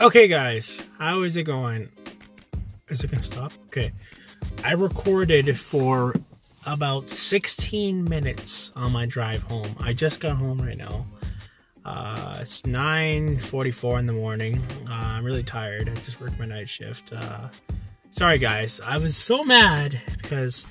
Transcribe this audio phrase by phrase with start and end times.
[0.00, 1.90] Okay, guys, how is it going?
[2.88, 3.52] Is it gonna stop?
[3.66, 3.92] Okay.
[4.64, 6.14] I recorded for
[6.66, 9.76] about 16 minutes on my drive home.
[9.78, 11.04] I just got home right now.
[11.84, 14.62] Uh, it's 9:44 in the morning.
[14.88, 15.90] Uh, I'm really tired.
[15.90, 17.12] I just worked my night shift.
[17.12, 17.48] Uh,
[18.10, 18.80] sorry, guys.
[18.80, 20.64] I was so mad because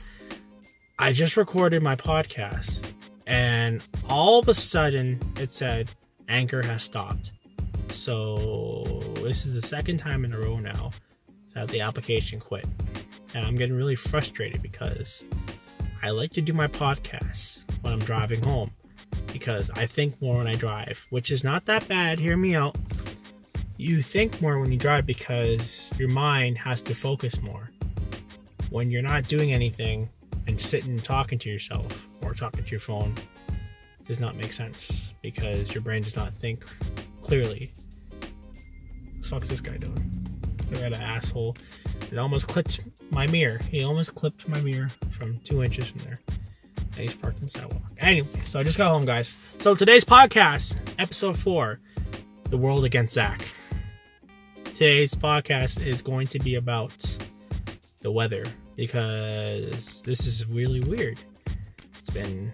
[0.98, 2.84] I just recorded my podcast,
[3.28, 5.92] and all of a sudden it said
[6.28, 7.32] Anchor has stopped.
[7.90, 10.92] So this is the second time in a row now
[11.54, 12.66] that the application quit.
[13.34, 15.24] And I'm getting really frustrated because
[16.02, 18.72] I like to do my podcasts when I'm driving home
[19.34, 22.20] because I think more when I drive, which is not that bad.
[22.20, 22.76] Hear me out.
[23.78, 27.72] You think more when you drive because your mind has to focus more.
[28.70, 30.10] When you're not doing anything
[30.48, 33.16] and sitting and talking to yourself or talking to your phone,
[34.06, 36.66] does not make sense because your brain does not think
[37.30, 37.72] clearly.
[39.22, 40.04] fuck's this guy doing?
[40.72, 41.56] Look at an asshole.
[42.12, 42.80] It almost clipped
[43.12, 43.60] my mirror.
[43.70, 46.20] He almost clipped my mirror from two inches from there.
[46.78, 47.84] And he's parked on the sidewalk.
[48.00, 49.36] Anyway, so I just got home, guys.
[49.60, 51.80] So today's podcast, episode four,
[52.50, 53.46] The World Against Zach.
[54.64, 57.16] Today's podcast is going to be about
[58.02, 58.44] the weather
[58.76, 61.20] because this is really weird.
[61.92, 62.52] It's been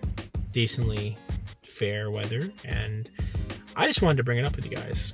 [0.52, 1.18] decently
[1.64, 3.10] fair weather, and
[3.76, 5.14] I just wanted to bring it up with you guys.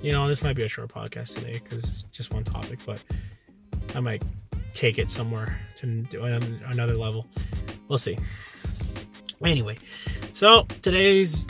[0.00, 3.02] You know, this might be a short podcast today because it's just one topic, but
[3.94, 4.22] I might
[4.74, 6.06] take it somewhere to
[6.66, 7.26] another level.
[7.88, 8.18] We'll see.
[9.44, 9.76] Anyway,
[10.32, 11.46] so today's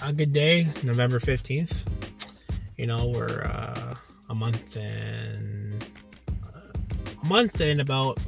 [0.00, 1.86] a good day, November 15th.
[2.76, 3.94] You know, we're uh,
[4.30, 5.84] a month and
[6.44, 6.78] uh,
[7.22, 8.18] a month and about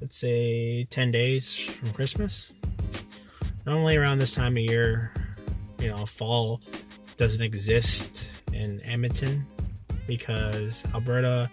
[0.00, 2.50] let's say 10 days from Christmas
[3.66, 5.10] normally around this time of year,
[5.78, 6.60] you know, fall
[7.16, 9.46] doesn't exist in Edmonton
[10.06, 11.50] because Alberta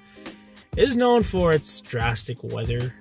[0.78, 2.94] is known for its drastic weather,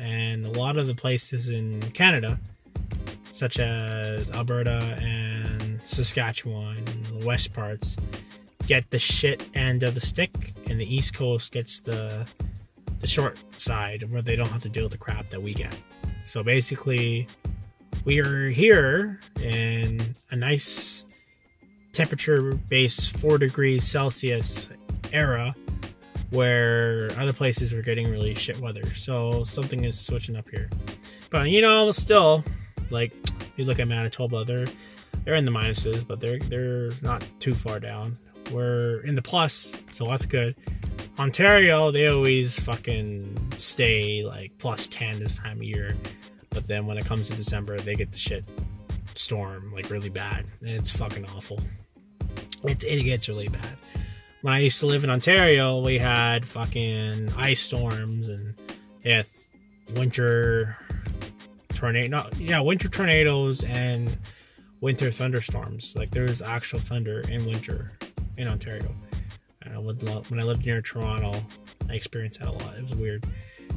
[0.00, 2.38] and a lot of the places in Canada,
[3.32, 7.96] such as Alberta and Saskatchewan and the west parts,
[8.66, 12.26] get the shit end of the stick, and the East Coast gets the
[13.00, 15.74] the short side where they don't have to deal with the crap that we get.
[16.22, 17.26] So basically,
[18.04, 20.00] we are here in
[20.30, 21.04] a nice
[21.92, 24.70] temperature base 4 degrees Celsius
[25.12, 25.54] era
[26.30, 28.94] where other places are getting really shit weather.
[28.94, 30.70] So something is switching up here.
[31.30, 32.44] But you know, still,
[32.90, 33.12] like
[33.56, 34.66] you look at Manitoba, they're
[35.24, 38.16] they're in the minuses, but they're they're not too far down.
[38.52, 40.56] We're in the plus, so that's good.
[41.18, 45.94] Ontario, they always fucking stay like plus 10 this time of year.
[46.50, 48.44] But then when it comes to December, they get the shit
[49.14, 51.60] storm like really bad, and it's fucking awful.
[52.64, 53.76] It it gets really bad.
[54.42, 58.54] When I used to live in Ontario, we had fucking ice storms and
[59.02, 59.22] yeah,
[59.94, 60.76] winter
[61.74, 62.08] tornado.
[62.08, 64.16] No, yeah, winter tornadoes and
[64.80, 65.94] winter thunderstorms.
[65.96, 67.92] Like there was actual thunder in winter
[68.36, 68.94] in Ontario.
[69.62, 71.44] And when I lived near Toronto,
[71.88, 72.76] I experienced that a lot.
[72.76, 73.24] It was weird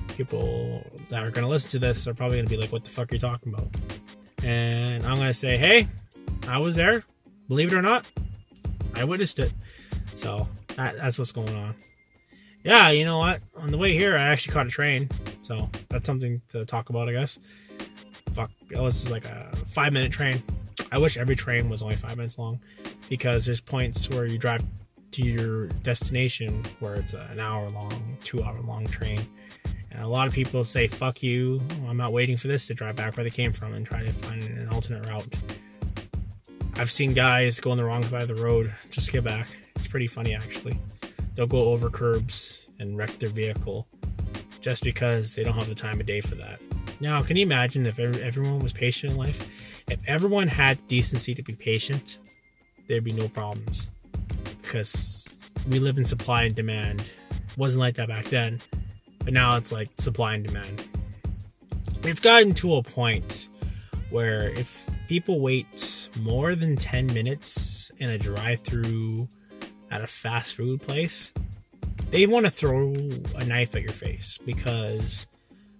[0.07, 2.83] people that are going to listen to this are probably going to be like, what
[2.83, 3.67] the fuck are you talking about?
[4.43, 5.87] And I'm going to say, hey,
[6.47, 7.03] I was there.
[7.47, 8.05] Believe it or not,
[8.95, 9.53] I witnessed it.
[10.15, 11.75] So that, that's what's going on.
[12.63, 13.41] Yeah, you know what?
[13.57, 15.09] On the way here, I actually caught a train.
[15.41, 17.39] So that's something to talk about, I guess.
[18.31, 20.41] Fuck, this is like a five minute train.
[20.91, 22.59] I wish every train was only five minutes long
[23.09, 24.63] because there's points where you drive
[25.11, 29.19] to your destination where it's an hour long, two hour long train
[29.99, 33.15] a lot of people say, fuck you, I'm not waiting for this to drive back
[33.15, 35.27] where they came from and try to find an alternate route.
[36.75, 39.47] I've seen guys go on the wrong side of the road just get back.
[39.75, 40.79] It's pretty funny, actually.
[41.35, 43.87] They'll go over curbs and wreck their vehicle
[44.61, 46.59] just because they don't have the time of day for that.
[46.99, 49.47] Now, can you imagine if everyone was patient in life?
[49.89, 52.17] If everyone had decency to be patient,
[52.87, 53.89] there'd be no problems.
[54.61, 57.01] Because we live in supply and demand.
[57.01, 58.61] It wasn't like that back then.
[59.23, 60.87] But now it's like supply and demand.
[62.03, 63.47] It's gotten to a point
[64.09, 69.27] where if people wait more than 10 minutes in a drive through
[69.89, 71.33] at a fast food place,
[72.09, 72.93] they want to throw
[73.35, 75.25] a knife at your face because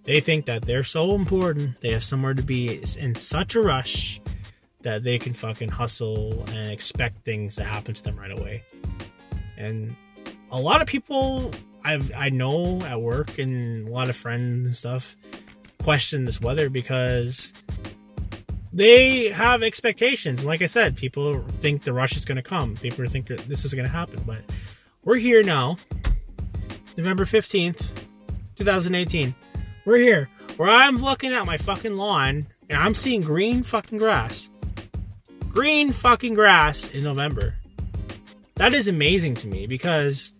[0.04, 4.20] they think that they're so important, they have somewhere to be in such a rush
[4.82, 8.62] that they can fucking hustle and expect things to happen to them right away.
[9.56, 9.96] And
[10.54, 11.50] a lot of people
[11.82, 15.16] I've I know at work and a lot of friends and stuff
[15.82, 17.52] question this weather because
[18.72, 20.44] they have expectations.
[20.44, 22.76] Like I said, people think the rush is going to come.
[22.76, 24.42] People think this is going to happen, but
[25.02, 25.76] we're here now,
[26.96, 27.90] November 15th,
[28.56, 29.34] 2018.
[29.84, 34.50] We're here where I'm looking at my fucking lawn and I'm seeing green fucking grass.
[35.48, 37.54] Green fucking grass in November.
[38.54, 40.30] That is amazing to me because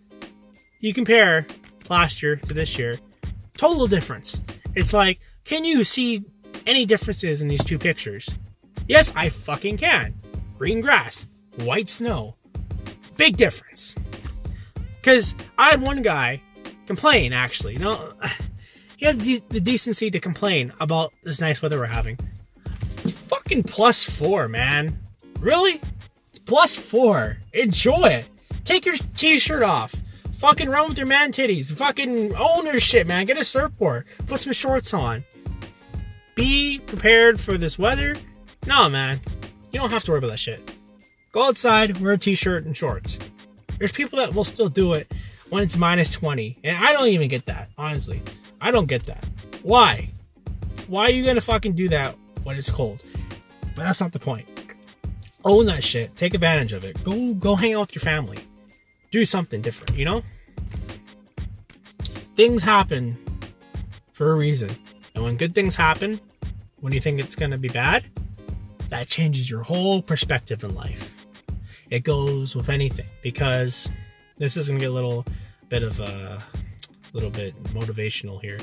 [0.79, 1.45] you compare
[1.89, 2.97] last year to this year,
[3.57, 4.41] total difference.
[4.75, 6.23] It's like, can you see
[6.65, 8.27] any differences in these two pictures?
[8.87, 10.13] Yes, I fucking can.
[10.57, 11.25] Green grass,
[11.57, 12.35] white snow.
[13.17, 13.95] Big difference.
[14.97, 16.41] Because I had one guy
[16.85, 17.77] complain, actually.
[17.77, 18.13] No,
[18.97, 22.17] he had the, decency to complain about this nice weather we're having.
[23.27, 24.99] Fucking plus four, man.
[25.39, 25.81] Really?
[26.45, 27.37] Plus four.
[27.53, 28.29] Enjoy it.
[28.63, 29.95] Take your t-shirt off.
[30.37, 31.73] Fucking run with your man titties.
[31.73, 33.25] Fucking own your shit, man.
[33.25, 34.05] Get a surfboard.
[34.27, 35.23] Put some shorts on.
[36.35, 38.15] Be prepared for this weather.
[38.67, 39.21] No, man.
[39.71, 40.75] You don't have to worry about that shit.
[41.31, 43.17] Go outside, wear a t-shirt and shorts.
[43.77, 45.11] There's people that will still do it
[45.49, 46.57] when it's minus 20.
[46.63, 48.21] And I don't even get that, honestly.
[48.61, 49.25] I don't get that.
[49.63, 50.09] Why?
[50.87, 53.03] Why are you gonna fucking do that when it's cold?
[53.75, 54.47] But that's not the point.
[55.43, 56.15] Own that shit.
[56.15, 57.03] Take advantage of it.
[57.03, 58.39] Go go hang out with your family.
[59.15, 60.23] Do something different, you know?
[62.35, 63.17] Things happen
[64.11, 64.69] for a reason.
[65.13, 66.19] And when good things happen,
[66.81, 68.03] when you think it's gonna be bad,
[68.89, 71.25] that changes your whole perspective in life.
[71.89, 73.89] It goes with anything because
[74.35, 75.23] this is gonna get a little
[75.69, 76.43] bit of a
[77.13, 78.59] little bit motivational here.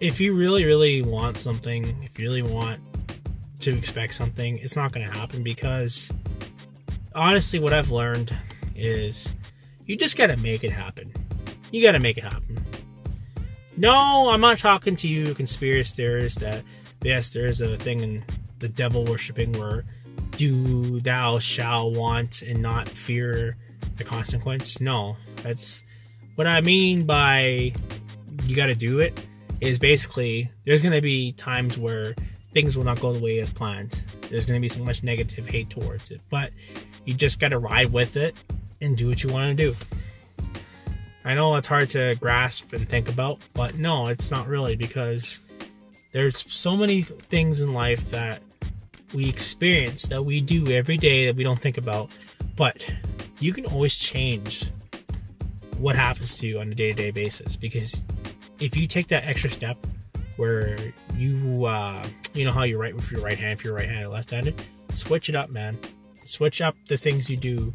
[0.00, 2.80] If you really, really want something, if you really want
[3.60, 6.10] to expect something, it's not gonna happen because
[7.14, 8.34] honestly, what I've learned
[8.78, 9.32] is
[9.86, 11.12] you just gotta make it happen.
[11.70, 12.64] You gotta make it happen.
[13.76, 16.62] No, I'm not talking to you conspiracy theorists that
[17.02, 18.24] yes, there is a thing in
[18.58, 19.84] the devil worshipping where
[20.32, 23.56] do thou shall want and not fear
[23.96, 24.80] the consequence.
[24.80, 25.82] No, that's
[26.36, 27.72] what I mean by
[28.44, 29.20] you got to do it
[29.60, 32.14] is basically there's to be times where
[32.52, 34.00] things will not go the way as planned.
[34.30, 36.52] There's to be so much negative hate towards it, but
[37.04, 38.36] you just got to ride with it
[38.80, 39.76] and do what you want to do.
[41.24, 45.40] I know it's hard to grasp and think about, but no, it's not really because
[46.12, 48.40] there's so many things in life that
[49.14, 52.10] we experience that we do every day that we don't think about,
[52.56, 52.88] but
[53.40, 54.70] you can always change
[55.78, 58.02] what happens to you on a day-to-day basis because
[58.58, 59.76] if you take that extra step
[60.36, 60.76] where
[61.14, 62.04] you uh,
[62.34, 64.60] you know how you write with your right hand if you're right-handed left-handed
[64.94, 65.78] switch it up man
[66.14, 67.72] switch up the things you do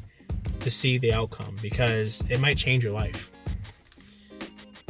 [0.64, 3.32] to see the outcome because it might change your life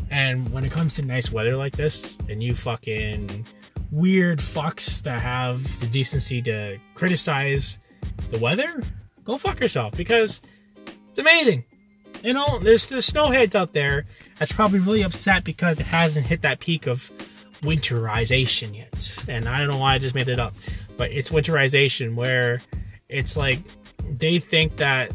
[0.10, 3.46] and when it comes to nice weather like this and you fucking
[3.92, 7.80] weird fucks that have the decency to criticize
[8.30, 8.82] the weather
[9.24, 10.42] go fuck yourself because
[11.10, 11.64] it's amazing
[12.24, 14.06] you know, there's there's snowheads out there
[14.40, 17.12] that's probably really upset because it hasn't hit that peak of
[17.62, 19.26] winterization yet.
[19.28, 20.54] And I don't know why I just made it up,
[20.96, 22.62] but it's winterization where
[23.10, 23.60] it's like
[24.10, 25.12] they think that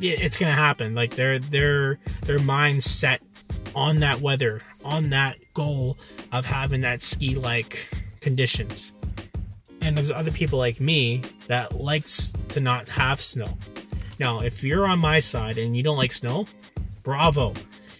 [0.00, 0.94] it's gonna happen.
[0.94, 3.22] Like their their their mind set
[3.74, 5.96] on that weather, on that goal
[6.32, 7.88] of having that ski like
[8.20, 8.94] conditions.
[9.80, 13.58] And there's other people like me that likes to not have snow.
[14.18, 16.46] Now, if you're on my side and you don't like snow,
[17.02, 17.52] bravo.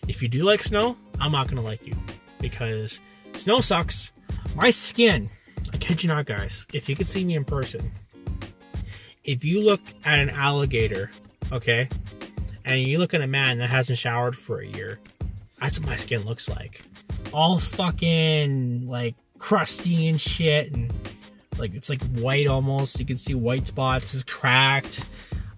[0.08, 1.94] If you do like snow, I'm not gonna like you
[2.40, 3.00] because
[3.34, 4.12] snow sucks.
[4.54, 5.28] My skin,
[5.72, 6.66] I kid you not, guys.
[6.72, 7.90] If you could see me in person,
[9.24, 11.10] if you look at an alligator,
[11.52, 11.88] okay,
[12.64, 14.98] and you look at a man that hasn't showered for a year,
[15.60, 16.82] that's what my skin looks like.
[17.32, 20.92] All fucking like crusty and shit, and
[21.58, 22.98] like it's like white almost.
[22.98, 25.04] You can see white spots, it's cracked.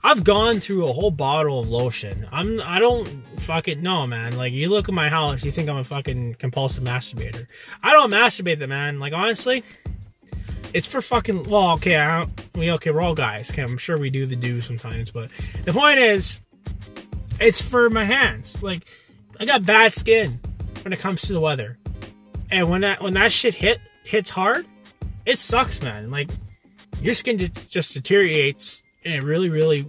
[0.02, 2.28] I've gone through a whole bottle of lotion.
[2.30, 3.08] I'm I don't
[3.40, 4.36] fucking know, man.
[4.36, 7.50] Like you look at my house, you think I'm a fucking compulsive masturbator.
[7.82, 9.00] I don't masturbate the man.
[9.00, 9.64] Like honestly,
[10.72, 13.50] it's for fucking well, okay, I we okay, we're all guys.
[13.50, 15.30] Okay, I'm sure we do the do sometimes, but
[15.64, 16.42] the point is
[17.40, 18.62] it's for my hands.
[18.62, 18.86] Like
[19.38, 20.40] I got bad skin
[20.82, 21.78] when it comes to the weather.
[22.50, 24.66] And when that when that shit hit hits hard,
[25.24, 26.10] it sucks, man.
[26.10, 26.30] Like
[27.00, 29.86] your skin just, just deteriorates and it really, really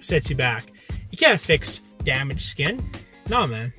[0.00, 0.72] sets you back.
[1.10, 2.82] You can't fix damaged skin.
[3.28, 3.72] No, man.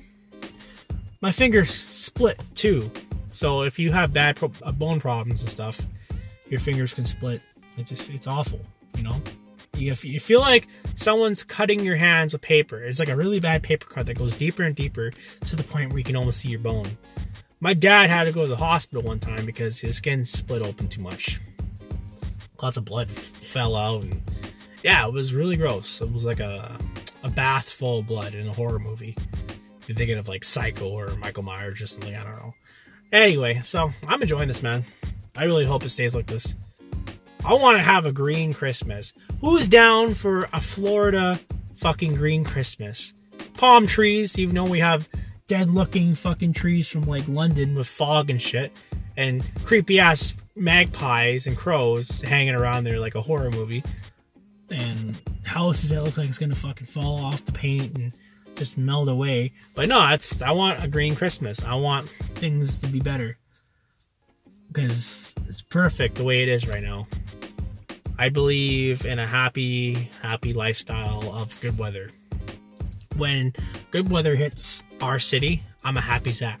[1.20, 2.90] My fingers split too.
[3.32, 5.80] So if you have bad pro- uh, bone problems and stuff,
[6.52, 7.42] your fingers can split.
[7.76, 8.60] It just it's awful,
[8.96, 9.16] you know.
[9.74, 12.84] You, you feel like someone's cutting your hands with paper.
[12.84, 15.10] It's like a really bad paper cut that goes deeper and deeper
[15.46, 16.98] to the point where you can almost see your bone.
[17.58, 20.88] My dad had to go to the hospital one time because his skin split open
[20.88, 21.40] too much.
[22.62, 24.20] Lots of blood fell out and
[24.84, 26.02] yeah, it was really gross.
[26.02, 26.76] It was like a
[27.22, 29.16] a bath full of blood in a horror movie.
[29.80, 32.52] If you're thinking of like Psycho or Michael Myers or something, I don't know.
[33.10, 34.84] Anyway, so I'm enjoying this, man.
[35.36, 36.54] I really hope it stays like this.
[37.44, 39.12] I want to have a green Christmas.
[39.40, 41.40] Who's down for a Florida
[41.74, 43.14] fucking green Christmas?
[43.54, 45.08] Palm trees, even though we have
[45.48, 48.72] dead looking fucking trees from like London with fog and shit,
[49.16, 53.82] and creepy ass magpies and crows hanging around there like a horror movie,
[54.70, 58.16] and houses that look like it's gonna fucking fall off the paint and
[58.54, 59.50] just melt away.
[59.74, 61.62] But no, I want a green Christmas.
[61.64, 63.38] I want things to be better
[64.72, 67.06] because it's perfect the way it is right now.
[68.18, 72.10] I believe in a happy, happy lifestyle of good weather.
[73.16, 73.52] When
[73.90, 76.60] good weather hits our city, I'm a happy Zach.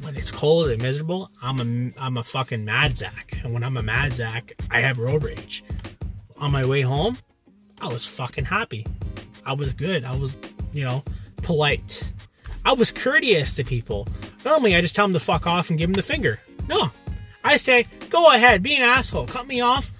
[0.00, 3.38] When it's cold and miserable, I'm a I'm a fucking mad Zach.
[3.42, 5.64] And when I'm a mad Zach, I have road rage.
[6.38, 7.18] On my way home,
[7.80, 8.86] I was fucking happy.
[9.44, 10.04] I was good.
[10.04, 10.36] I was,
[10.72, 11.02] you know,
[11.42, 12.12] polite.
[12.64, 14.06] I was courteous to people.
[14.44, 16.40] Normally, I just tell them to fuck off and give them the finger.
[16.68, 16.90] No,
[17.42, 19.92] I say, go ahead, be an asshole, cut me off.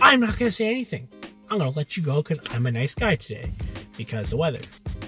[0.00, 1.08] I'm not going to say anything.
[1.50, 3.50] I'm going to let you go because I'm a nice guy today
[3.96, 4.60] because the weather.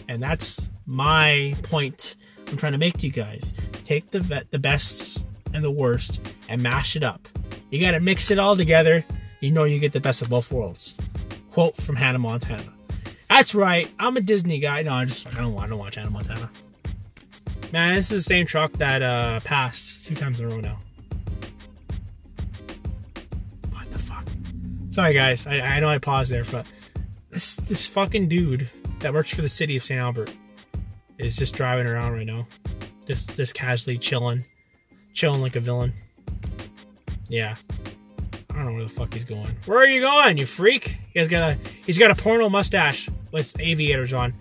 [0.08, 2.16] And that's my point
[2.48, 3.54] I'm trying to make to you guys.
[3.84, 7.26] Take the vet, the best and the worst and mash it up.
[7.70, 9.04] You got to mix it all together.
[9.40, 10.94] You know you get the best of both worlds.
[11.50, 12.72] Quote from Hannah Montana.
[13.28, 13.90] That's right.
[13.98, 14.82] I'm a Disney guy.
[14.82, 16.50] No, I just I don't want to watch Hannah Montana.
[17.72, 20.78] Man, this is the same truck that uh passed two times in a row now.
[24.94, 26.64] Sorry guys, I, I know I paused there, but
[27.30, 28.70] this this fucking dude
[29.00, 29.98] that works for the city of St.
[29.98, 30.32] Albert
[31.18, 32.46] is just driving around right now.
[33.04, 34.44] Just just casually chilling.
[35.12, 35.94] Chilling like a villain.
[37.28, 37.56] Yeah.
[38.50, 39.48] I don't know where the fuck he's going.
[39.66, 40.96] Where are you going, you freak?
[41.12, 44.32] He has got a he's got a porno mustache with aviators on.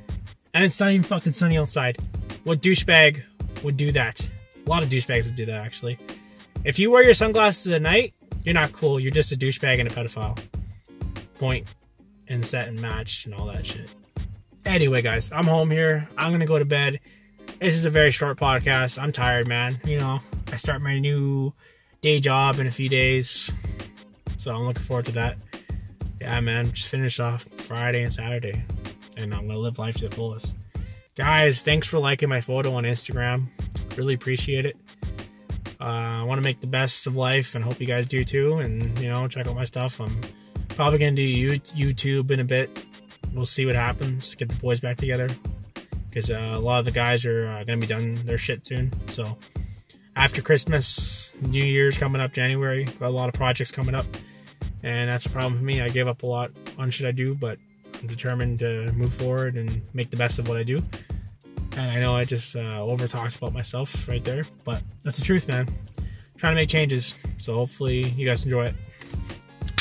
[0.54, 1.98] And it's not even fucking sunny outside.
[2.44, 3.24] What douchebag
[3.64, 4.30] would do that?
[4.68, 5.98] A lot of douchebags would do that actually.
[6.64, 9.00] If you wear your sunglasses at night, you're not cool.
[9.00, 10.40] You're just a douchebag and a pedophile.
[11.40, 11.68] Point
[12.28, 13.90] and set and match and all that shit.
[14.66, 16.08] Anyway, guys, I'm home here.
[16.18, 17.00] I'm gonna go to bed.
[17.60, 19.02] This is a very short podcast.
[19.02, 19.78] I'm tired, man.
[19.86, 20.20] You know,
[20.52, 21.54] I start my new
[22.02, 23.52] day job in a few days.
[24.38, 25.38] So I'm looking forward to that.
[26.20, 28.64] Yeah, man, just finish off Friday and Saturday.
[29.18, 30.56] And I'm gonna live life to the fullest.
[31.16, 33.48] Guys, thanks for liking my photo on Instagram.
[33.98, 34.78] Really appreciate it.
[35.84, 38.60] Uh, I want to make the best of life and hope you guys do too.
[38.60, 40.00] And, you know, check out my stuff.
[40.00, 40.18] I'm
[40.70, 42.86] probably going to do YouTube in a bit.
[43.34, 44.34] We'll see what happens.
[44.36, 45.28] Get the boys back together.
[46.10, 48.66] Because uh, a lot of the guys are uh, going to be done their shit
[48.66, 48.94] soon.
[49.10, 49.38] So
[50.16, 54.06] after Christmas, New Year's coming up, January, got a lot of projects coming up.
[54.84, 55.82] And that's a problem for me.
[55.82, 57.58] I gave up a lot on shit I do, but
[58.00, 60.82] I'm determined to move forward and make the best of what I do.
[61.76, 65.26] And I know I just uh, over talked about myself right there, but that's the
[65.26, 65.68] truth, man.
[65.98, 66.06] I'm
[66.38, 68.76] trying to make changes, so hopefully you guys enjoy it.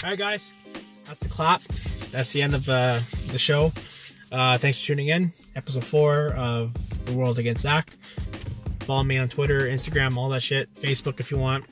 [0.02, 0.54] All right, guys,
[1.06, 1.62] that's the clap.
[2.10, 3.72] That's the end of uh, the show.
[4.32, 5.32] Uh, thanks for tuning in.
[5.54, 6.72] Episode four of
[7.04, 7.92] The World Against Zach.
[8.80, 10.72] Follow me on Twitter, Instagram, all that shit.
[10.74, 11.66] Facebook if you want.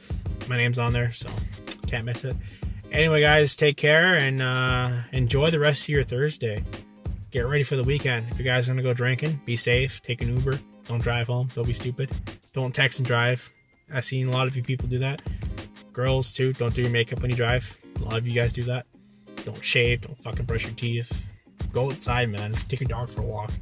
[0.48, 1.30] My name's on there, so
[1.86, 2.36] can't miss it.
[2.92, 6.62] Anyway, guys, take care and uh, enjoy the rest of your Thursday
[7.30, 8.26] get ready for the weekend.
[8.30, 10.02] If you guys are gonna go drinking, be safe.
[10.02, 10.58] Take an Uber.
[10.86, 11.48] Don't drive home.
[11.54, 12.10] Don't be stupid.
[12.52, 13.50] Don't text and drive.
[13.92, 15.22] I've seen a lot of you people do that.
[15.92, 16.52] Girls too.
[16.52, 17.78] Don't do your makeup when you drive.
[18.00, 18.86] A lot of you guys do that.
[19.44, 20.02] Don't shave.
[20.02, 21.26] Don't fucking brush your teeth.
[21.72, 22.52] Go outside, man.
[22.68, 23.52] Take your dog for a walk.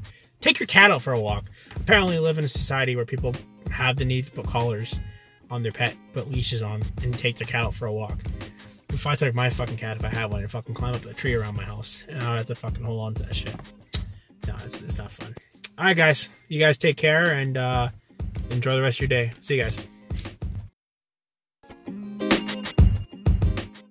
[0.40, 1.46] Take your cat out for a walk.
[1.76, 3.34] Apparently, we live in a society where people
[3.70, 4.98] have the need to put collars
[5.50, 8.18] on their pet, put leashes on, and take their cat out for a walk.
[8.98, 11.14] If I took my fucking cat, if I had one, and fucking climb up a
[11.14, 13.54] tree around my house, and I would have to fucking hold on to that shit.
[14.48, 15.32] No, it's, it's not fun.
[15.78, 16.30] All right, guys.
[16.48, 17.90] You guys take care and uh,
[18.50, 19.30] enjoy the rest of your day.
[19.40, 19.86] See you guys.